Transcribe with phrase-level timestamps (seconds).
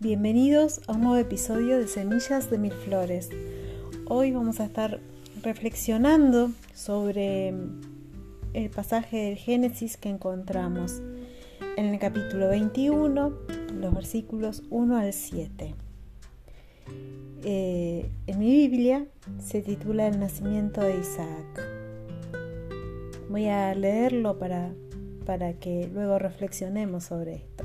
[0.00, 3.30] Bienvenidos a un nuevo episodio de Semillas de Mil Flores.
[4.06, 5.00] Hoy vamos a estar
[5.42, 7.52] reflexionando sobre
[8.52, 11.02] el pasaje del Génesis que encontramos
[11.76, 13.32] en el capítulo 21,
[13.74, 15.74] los versículos 1 al 7.
[17.42, 19.04] Eh, en mi Biblia
[19.40, 21.68] se titula El nacimiento de Isaac.
[23.28, 24.72] Voy a leerlo para,
[25.26, 27.64] para que luego reflexionemos sobre esto.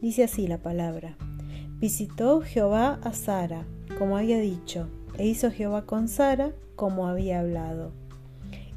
[0.00, 1.16] Dice así la palabra.
[1.78, 3.66] Visitó Jehová a Sara,
[3.98, 7.92] como había dicho, e hizo Jehová con Sara como había hablado.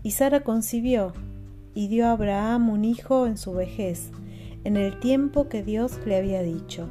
[0.04, 1.14] Y Sara concibió,
[1.74, 4.12] y dio a Abraham un hijo en su vejez,
[4.66, 6.90] en el tiempo que Dios le había dicho.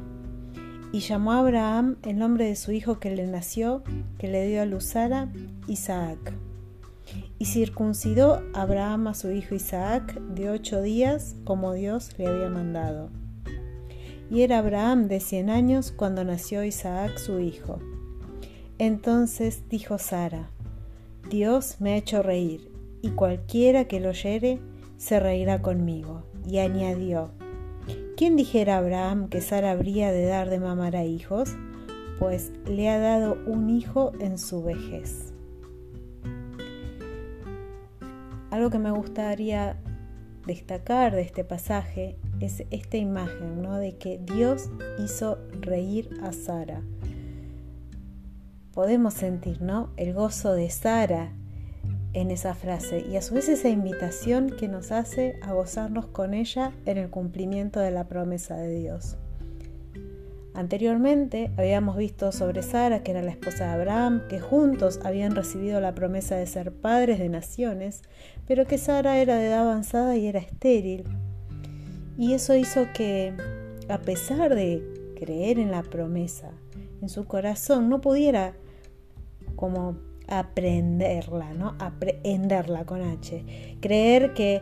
[0.91, 3.83] Y llamó a Abraham el nombre de su hijo que le nació,
[4.17, 5.31] que le dio a luz Sara,
[5.67, 6.33] Isaac.
[7.37, 13.11] Y circuncidó Abraham a su hijo Isaac de ocho días, como Dios le había mandado
[14.29, 17.79] y era Abraham de cien años cuando nació Isaac su hijo.
[18.77, 20.51] Entonces dijo Sara,
[21.29, 24.59] Dios me ha hecho reír, y cualquiera que lo oyere
[24.97, 26.23] se reirá conmigo.
[26.47, 27.31] Y añadió,
[28.17, 31.55] ¿quién dijera a Abraham que Sara habría de dar de mamar a hijos?
[32.17, 35.33] Pues le ha dado un hijo en su vejez.
[38.51, 39.79] Algo que me gustaría
[40.45, 43.77] destacar de este pasaje es esta imagen, ¿no?
[43.77, 46.81] De que Dios hizo reír a Sara.
[48.73, 49.89] Podemos sentir, ¿no?
[49.97, 51.33] El gozo de Sara
[52.13, 56.33] en esa frase y a su vez esa invitación que nos hace a gozarnos con
[56.33, 59.17] ella en el cumplimiento de la promesa de Dios.
[60.55, 65.79] Anteriormente habíamos visto sobre Sara, que era la esposa de Abraham, que juntos habían recibido
[65.79, 68.01] la promesa de ser padres de naciones,
[68.47, 71.05] pero que Sara era de edad avanzada y era estéril,
[72.19, 73.33] y eso hizo que,
[73.87, 74.83] a pesar de
[75.17, 76.51] creer en la promesa,
[77.01, 78.57] en su corazón no pudiera
[79.55, 79.97] como
[80.27, 81.77] aprenderla, ¿no?
[81.79, 83.77] Aprenderla con H.
[83.79, 84.61] Creer que,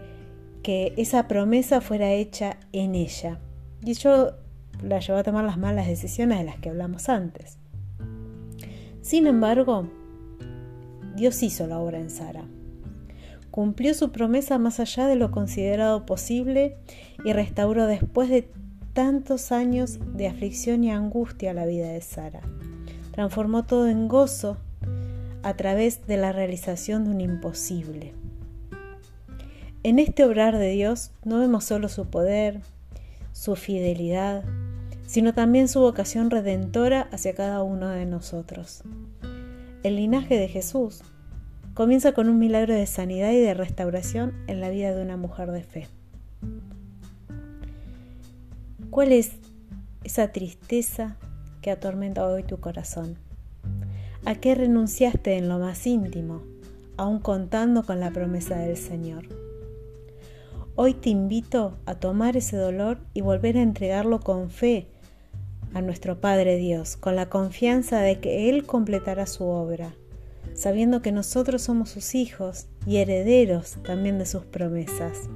[0.62, 3.40] que esa promesa fuera hecha en ella.
[3.84, 4.34] Y eso
[4.84, 7.58] la llevó a tomar las malas decisiones de las que hablamos antes.
[9.02, 9.88] Sin embargo,
[11.16, 12.46] Dios hizo la obra en Sara
[13.58, 16.78] cumplió su promesa más allá de lo considerado posible
[17.26, 18.52] y restauró después de
[18.94, 22.42] tantos años de aflicción y angustia la vida de Sara.
[23.14, 24.58] Transformó todo en gozo
[25.42, 28.14] a través de la realización de un imposible.
[29.82, 32.62] En este obrar de Dios no vemos solo su poder,
[33.32, 34.44] su fidelidad,
[35.08, 38.84] sino también su vocación redentora hacia cada uno de nosotros.
[39.82, 41.02] El linaje de Jesús
[41.78, 45.52] comienza con un milagro de sanidad y de restauración en la vida de una mujer
[45.52, 45.88] de fe.
[48.90, 49.34] ¿Cuál es
[50.04, 51.18] esa tristeza
[51.62, 53.20] que atormenta hoy tu corazón?
[54.26, 56.42] ¿A qué renunciaste en lo más íntimo,
[56.98, 59.26] aún contando con la promesa del Señor?
[60.74, 64.88] Hoy te invito a tomar ese dolor y volver a entregarlo con fe
[65.76, 69.94] a nuestro Padre Dios, con la confianza de que Él completará su obra
[70.54, 75.30] sabiendo que nosotros somos sus hijos y herederos también de sus promesas.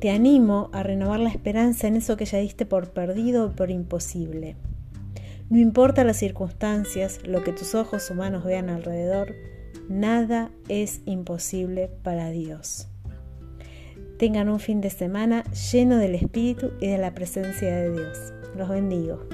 [0.00, 3.70] Te animo a renovar la esperanza en eso que ya diste por perdido o por
[3.70, 4.56] imposible.
[5.50, 9.34] No importa las circunstancias, lo que tus ojos humanos vean alrededor,
[9.88, 12.88] nada es imposible para Dios.
[14.18, 18.32] Tengan un fin de semana lleno del Espíritu y de la presencia de Dios.
[18.54, 19.26] Los bendigo.